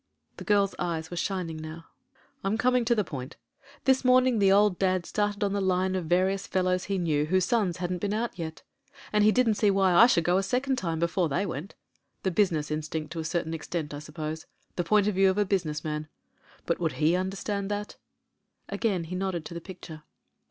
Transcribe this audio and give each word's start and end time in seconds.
The 0.37 0.43
girl's 0.43 0.73
eyes 0.79 1.11
were 1.11 1.15
shining 1.15 1.57
now. 1.57 1.61
2^2 1.61 1.63
MEN, 1.63 1.73
WOMEN 1.75 1.77
AND 1.77 1.77
GUNS 1.77 2.15
t 2.57 2.59
*Tm 2.59 2.63
coming 2.63 2.85
to 2.85 2.95
the 2.95 3.03
point 3.03 3.35
This 3.85 4.03
morning 4.03 4.39
the 4.39 4.51
old 4.51 4.79
dad 4.79 5.05
started 5.05 5.43
on 5.43 5.53
the 5.53 5.61
line 5.61 5.93
of 5.93 6.05
various 6.05 6.47
fellows 6.47 6.85
he 6.85 6.97
knew 6.97 7.25
whose 7.27 7.45
sons 7.45 7.77
hadn't 7.77 7.99
been 8.01 8.11
out 8.11 8.39
yet; 8.39 8.63
and 9.13 9.23
he 9.23 9.31
didn't 9.31 9.53
see 9.57 9.69
why 9.69 9.93
I 9.93 10.07
should 10.07 10.23
go 10.23 10.39
a 10.39 10.41
second 10.41 10.77
time— 10.77 11.01
^before 11.01 11.29
they 11.29 11.45
went 11.45 11.75
The 12.23 12.31
business 12.31 12.71
instinct 12.71 13.11
to 13.13 13.19
a 13.19 13.23
certain 13.23 13.53
extent, 13.53 13.93
I 13.93 13.99
suppose— 13.99 14.47
the 14.75 14.83
point 14.83 15.05
of 15.05 15.13
view 15.13 15.29
of 15.29 15.37
a 15.37 15.45
business 15.45 15.83
man. 15.83 16.07
But 16.65 16.79
would 16.79 16.93
he 16.93 17.15
understand 17.15 17.69
that?" 17.69 17.97
Again 18.69 19.03
he 19.03 19.13
nodded 19.15 19.45
to 19.45 19.53
the 19.53 19.61
picture. 19.61 20.01